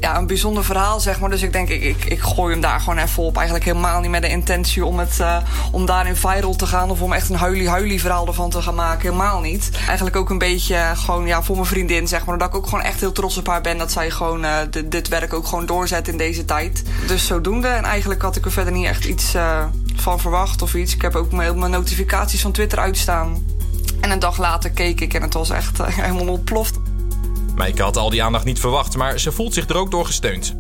ja, 0.02 0.18
een 0.18 0.28
bijzonder 0.28 0.64
verhaal, 0.64 1.00
zeg 1.00 1.20
maar. 1.20 1.30
Dus 1.30 1.42
ik 1.42 1.54
denk, 1.54 1.70
ik, 1.70 1.84
ik, 1.84 2.06
ik 2.06 2.22
gooi 2.22 2.52
hem 2.52 2.62
daar 2.62 2.80
gewoon 2.80 2.98
even 2.98 3.24
op. 3.24 3.36
Eigenlijk 3.36 3.66
helemaal 3.66 4.00
niet 4.00 4.10
met 4.10 4.22
de 4.22 4.30
intentie 4.30 4.86
om, 4.86 5.00
het, 5.00 5.18
uh, 5.22 5.38
om 5.72 5.86
daarin 5.86 6.16
viral 6.16 6.56
te 6.56 6.66
gaan... 6.66 6.90
of 6.90 7.02
om 7.02 7.14
echt 7.14 7.30
een 7.30 7.36
huilie-huilie 7.36 8.02
verhaal 8.02 8.28
ervan 8.28 8.50
te 8.50 8.62
gaan 8.62 8.76
maken. 8.76 9.02
Helemaal 9.02 9.42
niet. 9.42 9.70
Eigenlijk 9.88 10.16
ook 10.16 10.30
een 10.30 10.38
beetje 10.38 10.92
gewoon 10.96 11.26
ja, 11.26 11.44
voor 11.44 11.56
mijn 11.56 11.68
vriendin, 11.68 12.08
zeg 12.08 12.26
maar. 12.26 12.38
Dat 12.38 12.48
ik 12.48 12.56
ook 12.56 12.68
gewoon 12.68 12.84
echt 12.84 13.00
heel 13.00 13.12
trots 13.12 13.38
op 13.38 13.48
haar 13.48 13.62
ben... 13.62 13.78
dat 13.78 13.92
zij 13.92 14.12
gewoon 14.12 14.44
uh, 14.44 14.58
dit, 14.86 15.08
werk 15.08 15.34
ook 15.34 15.48
gewoon 15.48 15.66
doorzet 15.66 16.08
in 16.08 16.18
deze 16.18 16.46
tijd. 16.46 16.84
Dus 17.08 17.26
zodoende. 17.26 17.68
En 17.68 17.84
eigenlijk 17.84 18.22
had 18.22 18.36
ik 18.36 18.46
er 18.46 18.52
verder 18.52 18.74
niet 18.74 18.88
echt 18.88 19.06
iets 19.06 19.36
van 19.96 20.20
verwacht 20.20 20.62
of 20.62 20.74
iets. 20.74 20.94
Ik 20.94 21.02
heb 21.02 21.16
ook 21.16 21.32
mijn, 21.32 21.60
mijn 21.60 21.72
notificaties 21.72 22.42
van 22.42 22.52
Twitter 22.52 22.80
uitstaan. 22.80 23.46
En 24.02 24.12
een 24.12 24.20
dag 24.20 24.38
later 24.38 24.70
keek 24.70 25.02
ik 25.02 25.14
en 25.14 25.22
het 25.22 25.34
was 25.34 25.50
echt 25.50 25.86
helemaal 26.02 26.28
ontploft. 26.28 26.81
Meike 27.62 27.82
had 27.82 27.98
al 27.98 28.10
die 28.10 28.24
aandacht 28.24 28.46
niet 28.46 28.60
verwacht, 28.60 28.98
maar 28.98 29.20
ze 29.20 29.32
voelt 29.32 29.54
zich 29.54 29.70
er 29.70 29.78
ook 29.78 29.92
door 29.92 30.06
gesteund. 30.06 30.56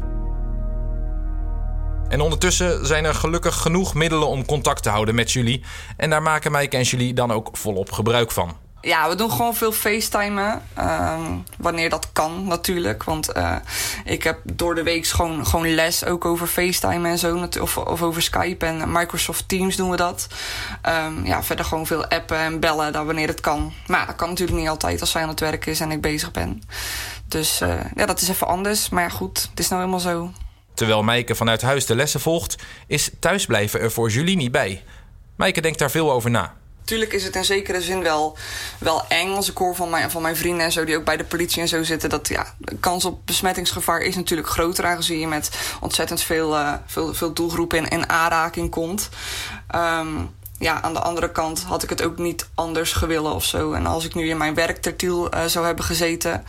En 2.09 2.21
ondertussen 2.21 2.85
zijn 2.85 3.05
er 3.05 3.15
gelukkig 3.15 3.55
genoeg 3.55 3.93
middelen 3.93 4.27
om 4.27 4.45
contact 4.45 4.83
te 4.83 4.89
houden 4.89 5.15
met 5.15 5.31
jullie. 5.31 5.63
En 5.97 6.09
daar 6.09 6.21
maken 6.21 6.51
Meike 6.51 6.77
en 6.77 6.83
Julie 6.83 7.13
dan 7.13 7.31
ook 7.31 7.49
volop 7.53 7.91
gebruik 7.91 8.31
van. 8.31 8.57
Ja, 8.81 9.09
we 9.09 9.15
doen 9.15 9.31
gewoon 9.31 9.55
veel 9.55 9.71
facetimen. 9.71 10.61
Um, 10.79 11.43
wanneer 11.57 11.89
dat 11.89 12.09
kan, 12.13 12.47
natuurlijk. 12.47 13.03
Want 13.03 13.37
uh, 13.37 13.55
ik 14.05 14.23
heb 14.23 14.39
door 14.53 14.75
de 14.75 14.83
week 14.83 15.07
gewoon, 15.07 15.45
gewoon 15.45 15.73
les 15.73 16.05
ook 16.05 16.25
over 16.25 16.47
FaceTime 16.47 17.09
en 17.09 17.17
zo. 17.17 17.49
Of, 17.61 17.77
of 17.77 18.01
over 18.01 18.21
Skype 18.21 18.65
en 18.65 18.91
Microsoft 18.91 19.47
Teams 19.47 19.75
doen 19.75 19.89
we 19.89 19.95
dat. 19.95 20.27
Um, 21.05 21.25
ja, 21.25 21.43
verder 21.43 21.65
gewoon 21.65 21.85
veel 21.85 22.05
appen 22.07 22.37
en 22.37 22.59
bellen 22.59 22.93
dan 22.93 23.05
wanneer 23.05 23.27
het 23.27 23.41
kan. 23.41 23.73
Maar 23.87 24.05
dat 24.05 24.15
kan 24.15 24.29
natuurlijk 24.29 24.59
niet 24.59 24.69
altijd 24.69 25.01
als 25.01 25.11
zij 25.11 25.21
aan 25.21 25.29
het 25.29 25.39
werk 25.39 25.65
is 25.65 25.79
en 25.79 25.91
ik 25.91 26.01
bezig 26.01 26.31
ben. 26.31 26.63
Dus 27.27 27.61
uh, 27.61 27.73
ja, 27.95 28.05
dat 28.05 28.21
is 28.21 28.29
even 28.29 28.47
anders. 28.47 28.89
Maar 28.89 29.03
ja, 29.03 29.09
goed, 29.09 29.47
het 29.49 29.59
is 29.59 29.67
nou 29.67 29.81
helemaal 29.81 30.03
zo. 30.03 30.31
Terwijl 30.73 31.03
Meike 31.03 31.35
vanuit 31.35 31.61
huis 31.61 31.85
de 31.85 31.95
lessen 31.95 32.19
volgt, 32.19 32.55
is 32.87 33.11
thuisblijven 33.19 33.79
er 33.79 33.91
voor 33.91 34.09
Julie 34.09 34.35
niet 34.35 34.51
bij. 34.51 34.83
Meike 35.35 35.61
denkt 35.61 35.79
daar 35.79 35.91
veel 35.91 36.11
over 36.11 36.29
na. 36.29 36.59
Tuurlijk 36.91 37.13
is 37.13 37.23
het 37.23 37.35
in 37.35 37.45
zekere 37.45 37.81
zin 37.81 38.03
wel, 38.03 38.37
wel 38.79 39.03
eng 39.07 39.33
als 39.33 39.49
ik 39.49 39.57
hoor 39.57 39.75
van 39.75 39.89
mijn, 39.89 40.11
van 40.11 40.21
mijn 40.21 40.35
vrienden 40.35 40.65
en 40.65 40.71
zo... 40.71 40.83
die 40.83 40.97
ook 40.97 41.05
bij 41.05 41.17
de 41.17 41.23
politie 41.23 41.61
en 41.61 41.67
zo 41.67 41.83
zitten. 41.83 42.09
Dat 42.09 42.27
ja, 42.27 42.53
de 42.57 42.77
kans 42.79 43.05
op 43.05 43.25
besmettingsgevaar 43.25 43.99
is 43.99 44.15
natuurlijk 44.15 44.49
groter... 44.49 44.85
aangezien 44.85 45.19
je 45.19 45.27
met 45.27 45.51
ontzettend 45.81 46.21
veel, 46.21 46.53
uh, 46.53 46.73
veel, 46.85 47.13
veel 47.13 47.33
doelgroepen 47.33 47.77
in, 47.77 47.87
in 47.87 48.09
aanraking 48.09 48.69
komt. 48.69 49.09
Um, 49.75 50.29
ja, 50.57 50.81
aan 50.81 50.93
de 50.93 50.99
andere 50.99 51.31
kant 51.31 51.63
had 51.63 51.83
ik 51.83 51.89
het 51.89 52.03
ook 52.03 52.17
niet 52.17 52.49
anders 52.55 52.93
gewillen 52.93 53.33
of 53.33 53.45
zo. 53.45 53.73
En 53.73 53.85
als 53.85 54.05
ik 54.05 54.15
nu 54.15 54.29
in 54.29 54.37
mijn 54.37 54.53
werktertiel 54.53 55.35
uh, 55.35 55.45
zou 55.45 55.65
hebben 55.65 55.85
gezeten... 55.85 56.43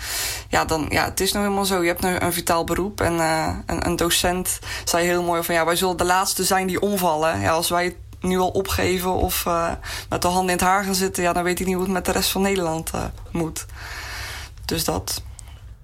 ja, 0.48 0.64
dan, 0.64 0.86
ja, 0.88 1.04
het 1.04 1.20
is 1.20 1.32
nou 1.32 1.44
helemaal 1.44 1.66
zo. 1.66 1.82
Je 1.82 1.88
hebt 1.88 2.02
nu 2.02 2.16
een 2.18 2.32
vitaal 2.32 2.64
beroep. 2.64 3.00
En 3.00 3.14
uh, 3.14 3.48
een, 3.66 3.86
een 3.86 3.96
docent 3.96 4.58
zei 4.84 5.06
heel 5.06 5.22
mooi 5.22 5.42
van... 5.42 5.54
ja, 5.54 5.64
wij 5.64 5.76
zullen 5.76 5.96
de 5.96 6.04
laatste 6.04 6.44
zijn 6.44 6.66
die 6.66 6.80
omvallen. 6.80 7.48
Als 7.48 7.68
wij 7.68 7.96
nu 8.22 8.38
al 8.38 8.48
opgeven 8.48 9.12
of 9.12 9.44
uh, 9.46 9.70
met 10.08 10.22
de 10.22 10.28
handen 10.28 10.50
in 10.50 10.58
het 10.58 10.66
haar 10.66 10.84
gaan 10.84 10.94
zitten... 10.94 11.22
ja, 11.22 11.32
dan 11.32 11.42
weet 11.42 11.60
ik 11.60 11.66
niet 11.66 11.74
hoe 11.74 11.84
het 11.84 11.92
met 11.92 12.04
de 12.04 12.12
rest 12.12 12.30
van 12.30 12.42
Nederland 12.42 12.90
uh, 12.94 13.04
moet. 13.30 13.66
Dus 14.64 14.84
dat. 14.84 15.22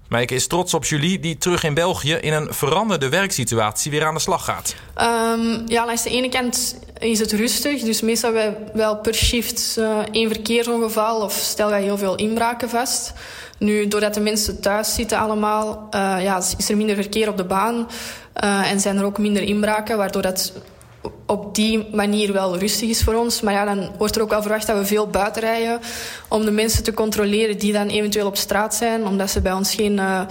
Mijke 0.09 0.35
is 0.35 0.47
trots 0.47 0.73
op 0.73 0.85
Julie, 0.85 1.19
die 1.19 1.37
terug 1.37 1.63
in 1.63 1.73
België 1.73 2.13
in 2.13 2.33
een 2.33 2.53
veranderde 2.53 3.09
werksituatie 3.09 3.91
weer 3.91 4.05
aan 4.05 4.13
de 4.13 4.19
slag 4.19 4.45
gaat. 4.45 4.75
Um, 4.97 5.63
ja, 5.67 5.85
langs 5.85 6.03
de 6.03 6.09
ene 6.09 6.29
kant 6.29 6.75
is 6.99 7.19
het 7.19 7.31
rustig. 7.31 7.81
Dus 7.81 8.01
meestal 8.01 8.33
hebben 8.33 8.63
wij 8.63 8.71
wel 8.73 8.97
per 8.97 9.13
shift 9.13 9.75
uh, 9.79 9.97
één 10.11 10.29
verkeersongeval 10.29 11.21
of 11.21 11.33
stellen 11.33 11.71
wij 11.71 11.81
heel 11.81 11.97
veel 11.97 12.15
inbraken 12.15 12.69
vast. 12.69 13.13
Nu, 13.57 13.87
doordat 13.87 14.13
de 14.13 14.19
mensen 14.19 14.61
thuis 14.61 14.93
zitten 14.93 15.17
allemaal, 15.17 15.87
uh, 15.95 16.23
ja, 16.23 16.37
is 16.57 16.69
er 16.69 16.77
minder 16.77 16.95
verkeer 16.95 17.29
op 17.29 17.37
de 17.37 17.45
baan. 17.45 17.87
Uh, 18.43 18.71
en 18.71 18.79
zijn 18.79 18.97
er 18.97 19.03
ook 19.03 19.17
minder 19.17 19.41
inbraken, 19.41 19.97
waardoor 19.97 20.21
dat 20.21 20.53
op 21.25 21.55
die 21.55 21.87
manier 21.91 22.33
wel 22.33 22.57
rustig 22.57 22.89
is 22.89 23.03
voor 23.03 23.13
ons. 23.13 23.41
Maar 23.41 23.53
ja, 23.53 23.65
dan 23.65 23.91
wordt 23.97 24.15
er 24.15 24.21
ook 24.21 24.29
wel 24.29 24.41
verwacht 24.41 24.67
dat 24.67 24.77
we 24.77 24.85
veel 24.85 25.07
buiten 25.07 25.41
rijden... 25.41 25.79
om 26.29 26.45
de 26.45 26.51
mensen 26.51 26.83
te 26.83 26.93
controleren 26.93 27.57
die 27.57 27.73
dan 27.73 27.87
eventueel 27.87 28.27
op 28.27 28.37
straat 28.37 28.75
zijn. 28.75 29.05
Omdat 29.07 29.29
ze 29.29 29.41
bij 29.41 29.53
ons 29.53 29.75
geen, 29.75 29.97
uh, 29.97 30.21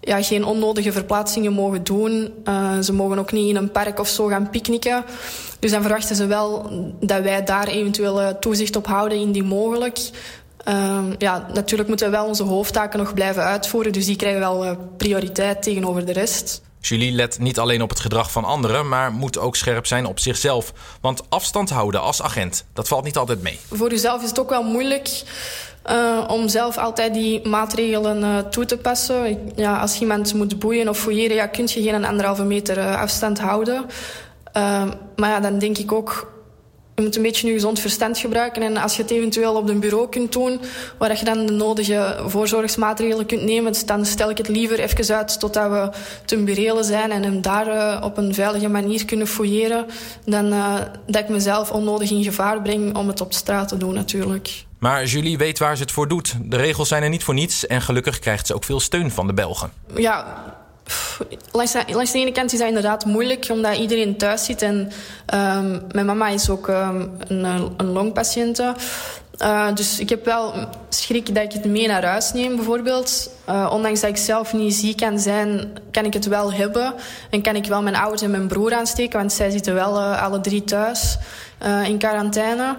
ja, 0.00 0.22
geen 0.22 0.44
onnodige 0.44 0.92
verplaatsingen 0.92 1.52
mogen 1.52 1.84
doen. 1.84 2.32
Uh, 2.44 2.78
ze 2.78 2.92
mogen 2.92 3.18
ook 3.18 3.32
niet 3.32 3.48
in 3.48 3.56
een 3.56 3.70
park 3.70 3.98
of 3.98 4.08
zo 4.08 4.26
gaan 4.26 4.50
picknicken. 4.50 5.04
Dus 5.58 5.70
dan 5.70 5.80
verwachten 5.80 6.16
ze 6.16 6.26
wel 6.26 6.70
dat 7.00 7.22
wij 7.22 7.44
daar 7.44 7.66
eventueel 7.66 8.38
toezicht 8.38 8.76
op 8.76 8.86
houden 8.86 9.18
indien 9.18 9.46
mogelijk... 9.46 9.98
Uh, 10.68 10.98
ja, 11.18 11.46
natuurlijk 11.54 11.88
moeten 11.88 12.10
we 12.10 12.16
wel 12.16 12.26
onze 12.26 12.42
hoofdtaken 12.42 12.98
nog 12.98 13.14
blijven 13.14 13.42
uitvoeren. 13.42 13.92
Dus 13.92 14.06
die 14.06 14.16
krijgen 14.16 14.40
wel 14.40 14.76
prioriteit 14.96 15.62
tegenover 15.62 16.06
de 16.06 16.12
rest. 16.12 16.62
Julie 16.86 17.12
let 17.12 17.38
niet 17.38 17.58
alleen 17.58 17.82
op 17.82 17.88
het 17.88 18.00
gedrag 18.00 18.32
van 18.32 18.44
anderen, 18.44 18.88
maar 18.88 19.12
moet 19.12 19.38
ook 19.38 19.56
scherp 19.56 19.86
zijn 19.86 20.06
op 20.06 20.18
zichzelf. 20.18 20.72
Want 21.00 21.22
afstand 21.28 21.70
houden 21.70 22.00
als 22.00 22.22
agent, 22.22 22.64
dat 22.72 22.88
valt 22.88 23.04
niet 23.04 23.16
altijd 23.16 23.42
mee. 23.42 23.58
Voor 23.70 23.90
jezelf 23.90 24.22
is 24.22 24.28
het 24.28 24.40
ook 24.40 24.50
wel 24.50 24.62
moeilijk 24.62 25.22
uh, 25.90 26.24
om 26.28 26.48
zelf 26.48 26.78
altijd 26.78 27.14
die 27.14 27.48
maatregelen 27.48 28.20
uh, 28.22 28.38
toe 28.38 28.64
te 28.64 28.78
passen. 28.78 29.52
Ja, 29.56 29.78
als 29.78 30.00
iemand 30.00 30.34
moet 30.34 30.58
boeien 30.58 30.88
of 30.88 30.98
fouilleren, 30.98 31.36
ja, 31.36 31.46
kun 31.46 31.68
je 31.68 31.82
geen 31.82 32.04
anderhalve 32.04 32.44
meter 32.44 32.78
uh, 32.78 33.00
afstand 33.00 33.40
houden. 33.40 33.84
maar 35.16 35.30
ja, 35.30 35.40
dan 35.40 35.58
denk 35.58 35.78
ik 35.78 35.92
ook 35.92 36.32
je 37.02 37.08
moet 37.08 37.16
een 37.16 37.22
beetje 37.22 37.46
je 37.46 37.52
gezond 37.52 37.80
verstand 37.80 38.18
gebruiken. 38.18 38.62
En 38.62 38.76
als 38.76 38.96
je 38.96 39.02
het 39.02 39.10
eventueel 39.10 39.54
op 39.54 39.68
een 39.68 39.80
bureau 39.80 40.08
kunt 40.08 40.32
doen, 40.32 40.60
waar 40.98 41.18
je 41.18 41.24
dan 41.24 41.46
de 41.46 41.52
nodige 41.52 42.22
voorzorgsmaatregelen 42.26 43.26
kunt 43.26 43.42
nemen, 43.42 43.72
dan 43.86 44.06
stel 44.06 44.30
ik 44.30 44.38
het 44.38 44.48
liever 44.48 44.78
even 44.78 45.16
uit 45.16 45.40
totdat 45.40 45.70
we 45.70 45.90
ten 46.24 46.44
burelen 46.44 46.84
zijn 46.84 47.10
en 47.10 47.22
hem 47.22 47.40
daar 47.40 47.66
uh, 47.66 48.00
op 48.04 48.16
een 48.16 48.34
veilige 48.34 48.68
manier 48.68 49.04
kunnen 49.04 49.26
fouilleren, 49.26 49.86
dan 50.24 50.52
uh, 50.52 50.74
dat 51.06 51.22
ik 51.22 51.28
mezelf 51.28 51.70
onnodig 51.70 52.10
in 52.10 52.22
gevaar 52.22 52.62
breng 52.62 52.96
om 52.96 53.08
het 53.08 53.20
op 53.20 53.32
straat 53.32 53.68
te 53.68 53.76
doen 53.76 53.94
natuurlijk. 53.94 54.64
Maar 54.78 55.04
Julie 55.04 55.38
weet 55.38 55.58
waar 55.58 55.76
ze 55.76 55.82
het 55.82 55.92
voor 55.92 56.08
doet. 56.08 56.34
De 56.42 56.56
regels 56.56 56.88
zijn 56.88 57.02
er 57.02 57.08
niet 57.08 57.24
voor 57.24 57.34
niets 57.34 57.66
en 57.66 57.82
gelukkig 57.82 58.18
krijgt 58.18 58.46
ze 58.46 58.54
ook 58.54 58.64
veel 58.64 58.80
steun 58.80 59.10
van 59.10 59.26
de 59.26 59.32
Belgen. 59.32 59.72
Ja, 59.96 60.44
langs 61.52 61.72
de, 62.12 62.18
ene 62.18 62.32
kant 62.32 62.52
is 62.52 62.58
dat 62.58 62.68
inderdaad 62.68 63.04
moeilijk, 63.04 63.46
omdat 63.50 63.76
iedereen 63.76 64.16
thuis 64.16 64.44
zit. 64.44 64.62
En 64.62 64.90
um, 65.34 65.82
mijn 65.92 66.06
mama 66.06 66.28
is 66.28 66.50
ook 66.50 66.68
um, 66.68 67.10
een, 67.28 67.44
een 67.76 67.92
longpatiënte. 67.92 68.74
Uh, 69.38 69.74
dus 69.74 69.98
ik 69.98 70.08
heb 70.08 70.24
wel 70.24 70.54
schrik 70.88 71.34
dat 71.34 71.44
ik 71.44 71.52
het 71.52 71.64
mee 71.64 71.86
naar 71.86 72.04
huis 72.04 72.32
neem, 72.32 72.56
bijvoorbeeld. 72.56 73.30
Uh, 73.48 73.70
ondanks 73.72 74.00
dat 74.00 74.10
ik 74.10 74.16
zelf 74.16 74.52
niet 74.52 74.74
ziek 74.74 74.96
kan 74.96 75.18
zijn, 75.18 75.72
kan 75.90 76.04
ik 76.04 76.12
het 76.12 76.26
wel 76.26 76.52
hebben. 76.52 76.94
En 77.30 77.42
kan 77.42 77.56
ik 77.56 77.66
wel 77.66 77.82
mijn 77.82 77.96
ouders 77.96 78.22
en 78.22 78.30
mijn 78.30 78.46
broer 78.46 78.74
aansteken, 78.74 79.18
want 79.18 79.32
zij 79.32 79.50
zitten 79.50 79.74
wel 79.74 80.00
alle 80.00 80.40
drie 80.40 80.64
thuis 80.64 81.18
in 81.84 81.98
quarantaine. 81.98 82.76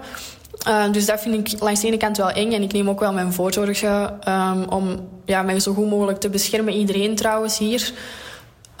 Uh, 0.68 0.92
dus 0.92 1.06
dat 1.06 1.20
vind 1.20 1.52
ik 1.52 1.60
langs 1.60 1.80
de 1.80 1.86
ene 1.86 1.96
kant 1.96 2.16
wel 2.16 2.30
eng. 2.30 2.52
En 2.52 2.62
ik 2.62 2.72
neem 2.72 2.88
ook 2.88 3.00
wel 3.00 3.12
mijn 3.12 3.32
voorzorgen 3.32 4.18
um, 4.28 4.64
om 4.68 5.08
ja, 5.24 5.42
mij 5.42 5.60
zo 5.60 5.74
goed 5.74 5.90
mogelijk 5.90 6.20
te 6.20 6.28
beschermen. 6.28 6.74
Iedereen 6.74 7.14
trouwens 7.14 7.58
hier. 7.58 7.92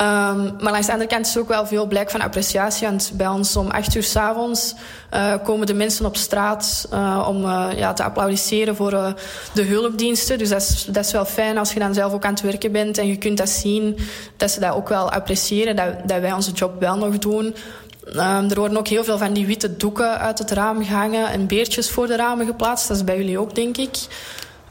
Um, 0.00 0.54
maar 0.60 0.72
langs 0.72 0.86
de 0.86 0.92
andere 0.92 1.10
kant 1.10 1.26
is 1.26 1.34
er 1.34 1.40
ook 1.40 1.48
wel 1.48 1.66
veel 1.66 1.86
blijk 1.86 2.10
van 2.10 2.20
appreciatie. 2.20 2.86
Want 2.86 3.12
bij 3.14 3.28
ons 3.28 3.56
om 3.56 3.70
acht 3.70 3.94
uur 3.94 4.02
s'avonds 4.02 4.74
uh, 5.14 5.34
komen 5.44 5.66
de 5.66 5.74
mensen 5.74 6.06
op 6.06 6.16
straat 6.16 6.88
uh, 6.92 7.26
om 7.28 7.44
uh, 7.44 7.66
ja, 7.76 7.92
te 7.92 8.02
applaudisseren 8.02 8.76
voor 8.76 8.90
de 9.54 9.62
hulpdiensten. 9.62 10.38
Dus 10.38 10.48
dat 10.48 10.60
is, 10.60 10.86
dat 10.90 11.04
is 11.04 11.12
wel 11.12 11.24
fijn 11.24 11.58
als 11.58 11.72
je 11.72 11.78
dan 11.78 11.94
zelf 11.94 12.12
ook 12.12 12.24
aan 12.24 12.32
het 12.32 12.42
werken 12.42 12.72
bent. 12.72 12.98
En 12.98 13.06
je 13.06 13.16
kunt 13.16 13.38
dat 13.38 13.48
zien, 13.48 13.96
dat 14.36 14.50
ze 14.50 14.60
dat 14.60 14.74
ook 14.74 14.88
wel 14.88 15.10
appreciëren. 15.10 15.76
Dat, 15.76 16.08
dat 16.08 16.20
wij 16.20 16.32
onze 16.32 16.52
job 16.52 16.80
wel 16.80 16.96
nog 16.96 17.18
doen. 17.18 17.54
Um, 18.06 18.50
er 18.50 18.58
worden 18.58 18.78
ook 18.78 18.88
heel 18.88 19.04
veel 19.04 19.18
van 19.18 19.32
die 19.32 19.46
witte 19.46 19.76
doeken 19.76 20.18
uit 20.18 20.38
het 20.38 20.50
raam 20.50 20.84
gehangen 20.84 21.30
en 21.30 21.46
beertjes 21.46 21.90
voor 21.90 22.06
de 22.06 22.16
ramen 22.16 22.46
geplaatst. 22.46 22.88
Dat 22.88 22.96
is 22.96 23.04
bij 23.04 23.16
jullie 23.16 23.38
ook, 23.38 23.54
denk 23.54 23.76
ik. 23.76 23.96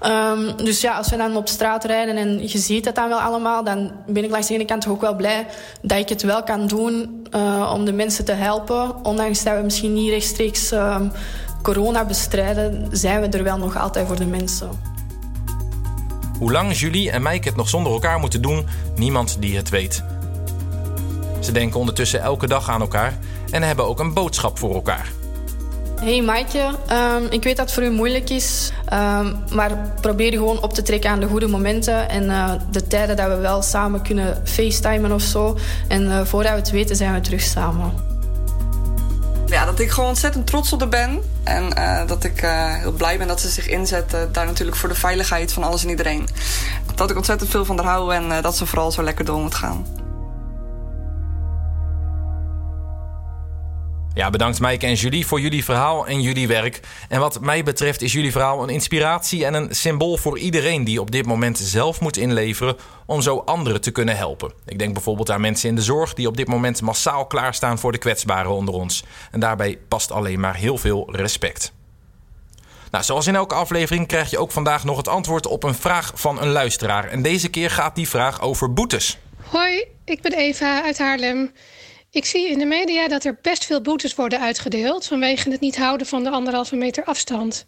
Um, 0.02 0.66
dus 0.66 0.82
ja, 0.82 0.98
als 0.98 1.10
we 1.10 1.18
dan 1.18 1.36
op 1.36 1.48
straat 1.48 1.84
rijden 1.84 2.18
en 2.18 2.48
je 2.48 2.58
ziet 2.58 2.86
het 2.86 2.96
dan 2.96 3.10
wel 3.10 3.20
allemaal, 3.20 3.64
dan 3.64 3.92
ben 4.08 4.24
ik 4.24 4.30
langs 4.30 4.48
de 4.48 4.54
ene 4.54 4.66
kant 4.66 4.88
ook 4.88 5.02
wel 5.02 5.16
blij 5.16 5.46
dat 5.82 5.98
ik 5.98 6.10
het 6.10 6.22
wel 6.22 6.44
kan 6.44 6.68
doen 6.68 7.26
uh, 7.36 7.72
om 7.74 7.86
de 7.86 7.94
mensen 7.94 8.26
te 8.26 8.32
helpen. 8.32 9.06
Ondanks 9.06 9.44
dat 9.44 9.58
we 9.58 9.64
misschien 9.64 9.94
niet 9.94 10.10
rechtstreeks 10.10 10.72
um, 10.72 11.12
corona 11.62 12.06
bestrijden, 12.06 12.88
zijn 12.92 13.22
we 13.22 13.28
er 13.38 13.44
wel 13.44 13.58
nog 13.58 13.78
altijd 13.78 14.08
voor 14.08 14.18
de 14.18 14.26
mensen. 14.26 14.70
Hoe 16.40 16.52
lang 16.52 16.78
Julie 16.78 17.12
en 17.12 17.22
Mike 17.22 17.48
het 17.48 17.58
nog 17.58 17.70
zonder 17.70 17.92
elkaar 17.92 18.20
moeten 18.20 18.42
doen, 18.42 18.68
niemand 18.96 19.38
die 19.40 19.56
het 19.56 19.70
weet. 19.70 20.04
Ze 21.44 21.52
denken 21.52 21.80
ondertussen 21.80 22.22
elke 22.22 22.48
dag 22.48 22.70
aan 22.70 22.82
elkaar 22.82 23.18
en 23.52 23.64
hebben 23.64 23.88
ook 23.88 24.00
een 24.00 24.14
boodschap 24.14 24.60
voor 24.60 24.74
elkaar. 24.74 25.12
Hey 26.02 26.22
Maaike, 26.22 26.72
um, 26.92 27.28
ik 27.30 27.44
weet 27.44 27.58
dat 27.58 27.66
het 27.66 27.74
voor 27.74 27.84
u 27.84 27.90
moeilijk 27.90 28.30
is, 28.30 28.72
um, 28.94 29.36
maar 29.54 29.94
probeer 30.02 30.32
je 30.32 30.38
gewoon 30.38 30.62
op 30.62 30.74
te 30.74 30.82
trekken 30.82 31.10
aan 31.10 31.20
de 31.20 31.28
goede 31.28 31.48
momenten 31.48 32.10
en 32.10 32.24
uh, 32.24 32.52
de 32.72 32.88
tijden 32.88 33.16
dat 33.16 33.28
we 33.28 33.36
wel 33.36 33.62
samen 33.62 34.02
kunnen 34.02 34.42
facetimen 34.44 35.12
of 35.12 35.22
zo. 35.22 35.58
En 35.88 36.04
uh, 36.04 36.22
voordat 36.26 36.52
we 36.52 36.58
het 36.58 36.72
weten 36.72 36.96
zijn 36.96 37.14
we 37.14 37.22
terug 37.22 37.42
samen. 37.42 37.94
Ja, 39.46 39.66
dat 39.66 39.80
ik 39.80 39.90
gewoon 39.92 40.10
ontzettend 40.10 40.48
trots 40.48 40.74
op 40.74 40.80
haar 40.80 40.90
ben. 40.90 41.22
En 41.44 41.74
uh, 41.78 42.08
dat 42.08 42.24
ik 42.24 42.40
heel 42.82 42.92
blij 42.92 43.18
ben 43.18 43.28
dat 43.28 43.42
ze 43.42 43.50
zich 43.50 43.68
inzet 43.68 44.16
daar 44.32 44.46
natuurlijk 44.46 44.78
voor 44.78 44.90
de 44.90 44.96
veiligheid 44.96 45.54
van 45.54 45.64
alles 45.64 45.84
en 45.84 45.90
iedereen. 45.90 46.28
Dat 46.96 47.10
ik 47.10 47.18
ontzettend 47.18 47.50
veel 47.50 47.66
van 47.66 47.78
haar 47.78 47.88
hou 47.88 48.14
en 48.14 48.42
dat 48.42 48.58
ze 48.58 48.66
vooral 48.66 48.92
zo 48.92 49.04
lekker 49.04 49.26
door 49.26 49.40
moet 49.40 49.56
gaan. 49.56 49.86
Ja, 54.16 54.30
bedankt 54.30 54.60
Maaike 54.60 54.86
en 54.86 54.94
Julie 54.94 55.28
voor 55.28 55.40
jullie 55.42 55.64
verhaal 55.64 56.08
en 56.08 56.22
jullie 56.22 56.48
werk. 56.48 56.80
En 57.10 57.20
wat 57.20 57.42
mij 57.42 57.64
betreft 57.64 58.02
is 58.02 58.14
jullie 58.14 58.32
verhaal 58.32 58.64
een 58.64 58.70
inspiratie 58.70 59.46
en 59.46 59.54
een 59.54 59.76
symbool 59.76 60.18
voor 60.18 60.40
iedereen 60.40 60.84
die 60.84 61.02
op 61.02 61.12
dit 61.12 61.26
moment 61.26 61.58
zelf 61.58 62.00
moet 62.00 62.18
inleveren 62.18 62.76
om 63.06 63.22
zo 63.22 63.38
anderen 63.38 63.82
te 63.82 63.92
kunnen 63.92 64.18
helpen. 64.18 64.54
Ik 64.66 64.80
denk 64.80 64.94
bijvoorbeeld 64.94 65.32
aan 65.32 65.42
mensen 65.42 65.70
in 65.70 65.76
de 65.76 65.82
zorg 65.82 66.14
die 66.14 66.28
op 66.28 66.38
dit 66.38 66.48
moment 66.48 66.82
massaal 66.82 67.26
klaarstaan 67.26 67.80
voor 67.80 67.92
de 67.92 67.98
kwetsbaren 67.98 68.52
onder 68.52 68.74
ons. 68.74 69.04
En 69.32 69.40
daarbij 69.40 69.80
past 69.88 70.12
alleen 70.12 70.40
maar 70.40 70.56
heel 70.56 70.78
veel 70.78 71.10
respect. 71.12 71.74
Nou, 72.92 73.04
zoals 73.04 73.28
in 73.28 73.36
elke 73.36 73.56
aflevering 73.56 74.08
krijg 74.08 74.30
je 74.30 74.38
ook 74.38 74.52
vandaag 74.52 74.84
nog 74.84 74.98
het 74.98 75.08
antwoord 75.08 75.46
op 75.46 75.64
een 75.64 75.76
vraag 75.76 76.12
van 76.16 76.42
een 76.42 76.52
luisteraar. 76.52 77.08
En 77.08 77.22
deze 77.22 77.50
keer 77.50 77.70
gaat 77.70 77.96
die 77.96 78.10
vraag 78.10 78.42
over 78.42 78.74
boetes. 78.74 79.18
Hoi, 79.44 79.84
ik 80.06 80.22
ben 80.22 80.34
Eva 80.34 80.84
uit 80.84 80.98
Haarlem. 80.98 81.52
Ik 82.14 82.26
zie 82.26 82.50
in 82.50 82.60
de 82.60 82.66
media 82.66 83.08
dat 83.08 83.26
er 83.26 83.38
best 83.42 83.66
veel 83.66 83.82
boetes 83.82 84.16
worden 84.16 84.40
uitgedeeld 84.40 85.08
vanwege 85.08 85.52
het 85.52 85.60
niet 85.60 85.78
houden 85.78 86.08
van 86.08 86.24
de 86.24 86.30
anderhalve 86.30 86.76
meter 86.76 87.04
afstand. 87.04 87.66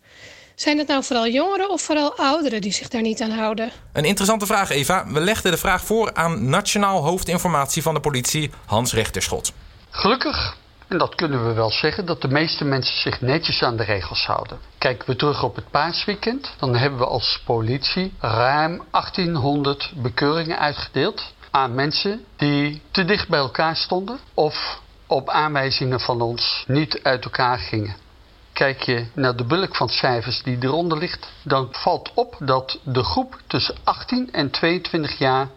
Zijn 0.56 0.78
het 0.78 0.88
nou 0.88 1.04
vooral 1.04 1.28
jongeren 1.28 1.70
of 1.70 1.82
vooral 1.82 2.18
ouderen 2.18 2.62
die 2.62 2.72
zich 2.72 2.88
daar 2.88 3.02
niet 3.02 3.22
aan 3.22 3.32
houden? 3.32 3.72
Een 3.94 4.06
interessante 4.06 4.46
vraag, 4.46 4.70
Eva. 4.70 5.06
We 5.08 5.20
legden 5.20 5.52
de 5.52 5.58
vraag 5.58 5.82
voor 5.82 6.14
aan 6.14 6.50
Nationaal 6.50 7.04
Hoofdinformatie 7.04 7.82
van 7.82 7.94
de 7.94 8.00
politie, 8.00 8.52
Hans 8.66 8.94
Rechterschot. 8.94 9.54
Gelukkig, 9.90 10.58
en 10.88 10.98
dat 10.98 11.16
kunnen 11.16 11.48
we 11.48 11.54
wel 11.54 11.72
zeggen, 11.72 12.06
dat 12.06 12.22
de 12.22 12.28
meeste 12.28 12.66
mensen 12.66 12.98
zich 12.98 13.22
netjes 13.22 13.62
aan 13.62 13.78
de 13.78 13.84
regels 13.84 14.26
houden. 14.26 14.60
Kijken 14.78 15.10
we 15.10 15.16
terug 15.16 15.44
op 15.44 15.56
het 15.56 15.70
paasweekend, 15.72 16.54
dan 16.60 16.76
hebben 16.76 17.00
we 17.00 17.06
als 17.06 17.42
politie 17.46 18.14
ruim 18.20 18.84
1800 18.92 19.92
bekeuringen 19.96 20.60
uitgedeeld 20.60 21.34
aan 21.56 21.76
mensen 21.76 22.26
die 22.36 22.82
te 22.92 23.06
dicht 23.06 23.30
bij 23.30 23.40
elkaar 23.40 23.76
stonden 23.76 24.20
of 24.34 24.82
op 25.08 25.30
aanwijzingen 25.30 26.00
van 26.00 26.22
ons 26.22 26.64
niet 26.68 27.00
uit 27.04 27.24
elkaar 27.24 27.60
gingen. 27.60 27.96
Kijk 28.54 28.82
je 28.82 29.06
naar 29.14 29.36
de 29.36 29.44
bulk 29.44 29.76
van 29.76 29.90
cijfers 29.90 30.44
die 30.44 30.58
eronder 30.60 30.98
ligt, 30.98 31.28
dan 31.44 31.68
valt 31.72 32.12
op 32.14 32.36
dat 32.40 32.80
de 32.84 33.04
groep 33.04 33.40
tussen 33.48 33.76
18 33.84 34.34
en 34.34 34.50
22 34.50 35.18
jaar 35.18 35.48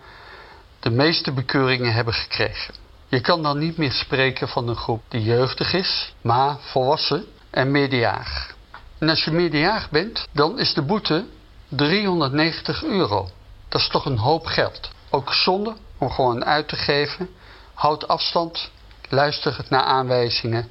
de 0.81 0.91
meeste 0.91 1.33
bekeuringen 1.33 1.93
hebben 1.93 2.15
gekregen. 2.15 2.75
Je 3.09 3.21
kan 3.21 3.43
dan 3.43 3.59
niet 3.59 3.77
meer 3.77 3.93
spreken 3.93 4.49
van 4.49 4.69
een 4.69 4.77
groep 4.77 5.03
die 5.09 5.23
jeugdig 5.23 5.73
is, 5.73 6.15
maar 6.21 6.57
volwassen 6.61 7.25
en 7.51 7.71
meerderjarig. 7.71 8.55
En 8.99 9.09
als 9.09 9.25
je 9.25 9.31
meerderjarig 9.31 9.91
bent, 9.91 10.29
dan 10.33 10.59
is 10.59 10.75
de 10.75 10.83
boete 10.83 11.25
390 11.69 12.85
euro. 12.85 13.29
Dat 13.69 13.81
is 13.81 13.89
toch 13.89 14.05
een 14.05 14.19
hoop 14.19 14.47
geld. 14.47 14.91
Ook 15.11 15.35
zonde 15.35 15.75
om 15.99 16.11
gewoon 16.11 16.45
uit 16.45 16.69
te 16.69 16.77
geven. 16.77 17.29
Houd 17.75 18.09
afstand, 18.09 18.71
luister 19.09 19.65
naar 19.69 19.83
aanwijzingen 19.83 20.69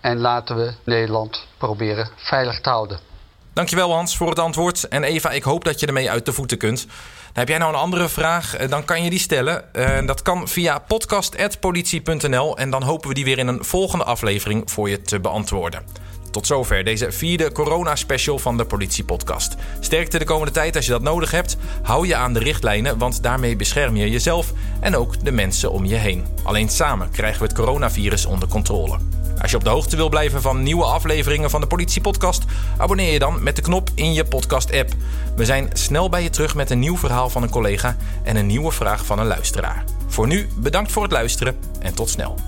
en 0.00 0.18
laten 0.18 0.56
we 0.56 0.72
Nederland 0.84 1.46
proberen 1.58 2.08
veilig 2.16 2.60
te 2.60 2.68
houden. 2.68 3.10
Dankjewel 3.52 3.92
Hans 3.92 4.16
voor 4.16 4.28
het 4.28 4.38
antwoord. 4.38 4.88
En 4.88 5.04
Eva, 5.04 5.30
ik 5.30 5.42
hoop 5.42 5.64
dat 5.64 5.80
je 5.80 5.86
ermee 5.86 6.10
uit 6.10 6.24
de 6.24 6.32
voeten 6.32 6.58
kunt. 6.58 6.86
heb 7.32 7.48
jij 7.48 7.58
nou 7.58 7.72
een 7.72 7.78
andere 7.78 8.08
vraag, 8.08 8.56
eh, 8.56 8.68
dan 8.68 8.84
kan 8.84 9.04
je 9.04 9.10
die 9.10 9.18
stellen. 9.18 9.64
Uh, 9.72 10.06
dat 10.06 10.22
kan 10.22 10.48
via 10.48 10.78
podcast.politie.nl 10.78 12.56
en 12.56 12.70
dan 12.70 12.82
hopen 12.82 13.08
we 13.08 13.14
die 13.14 13.24
weer 13.24 13.38
in 13.38 13.46
een 13.46 13.64
volgende 13.64 14.04
aflevering 14.04 14.70
voor 14.70 14.90
je 14.90 15.02
te 15.02 15.20
beantwoorden. 15.20 15.84
Tot 16.30 16.46
zover 16.46 16.84
deze 16.84 17.12
vierde 17.12 17.52
corona-special 17.52 18.38
van 18.38 18.56
de 18.56 18.64
Politie-podcast. 18.64 19.54
Sterkte 19.80 20.18
de 20.18 20.24
komende 20.24 20.52
tijd 20.52 20.76
als 20.76 20.84
je 20.84 20.90
dat 20.90 21.02
nodig 21.02 21.30
hebt. 21.30 21.56
Hou 21.82 22.06
je 22.06 22.16
aan 22.16 22.32
de 22.32 22.38
richtlijnen, 22.38 22.98
want 22.98 23.22
daarmee 23.22 23.56
bescherm 23.56 23.96
je 23.96 24.10
jezelf 24.10 24.52
en 24.80 24.96
ook 24.96 25.24
de 25.24 25.32
mensen 25.32 25.70
om 25.70 25.84
je 25.84 25.94
heen. 25.94 26.26
Alleen 26.42 26.68
samen 26.68 27.10
krijgen 27.10 27.40
we 27.40 27.46
het 27.46 27.56
coronavirus 27.56 28.26
onder 28.26 28.48
controle. 28.48 28.98
Als 29.40 29.50
je 29.50 29.56
op 29.56 29.64
de 29.64 29.70
hoogte 29.70 29.96
wil 29.96 30.08
blijven 30.08 30.42
van 30.42 30.62
nieuwe 30.62 30.84
afleveringen 30.84 31.50
van 31.50 31.60
de 31.60 31.66
Politie-podcast, 31.66 32.44
abonneer 32.76 33.12
je 33.12 33.18
dan 33.18 33.42
met 33.42 33.56
de 33.56 33.62
knop 33.62 33.90
in 33.94 34.12
je 34.12 34.24
podcast-app. 34.24 34.90
We 35.36 35.44
zijn 35.44 35.70
snel 35.72 36.08
bij 36.08 36.22
je 36.22 36.30
terug 36.30 36.54
met 36.54 36.70
een 36.70 36.78
nieuw 36.78 36.96
verhaal 36.96 37.30
van 37.30 37.42
een 37.42 37.50
collega 37.50 37.96
en 38.22 38.36
een 38.36 38.46
nieuwe 38.46 38.72
vraag 38.72 39.04
van 39.06 39.18
een 39.18 39.26
luisteraar. 39.26 39.84
Voor 40.06 40.26
nu 40.26 40.48
bedankt 40.56 40.92
voor 40.92 41.02
het 41.02 41.12
luisteren 41.12 41.56
en 41.80 41.94
tot 41.94 42.08
snel. 42.08 42.38